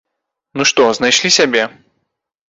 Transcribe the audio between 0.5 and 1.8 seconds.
Ну што, знайшлі сябе?